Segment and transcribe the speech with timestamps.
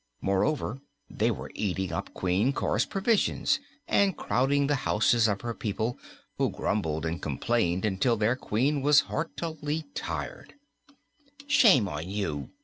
[0.19, 0.79] Moreover,
[1.11, 5.99] they were eating up Queen Cor's provisions and crowding the houses of her own people,
[6.39, 10.55] who grumbled and complained until their Queen was heartily tired.
[11.45, 12.49] "Shame on you!"